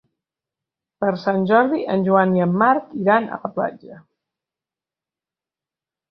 [1.03, 3.99] Per Sant Jordi en Joan i en Marc iran a la platja.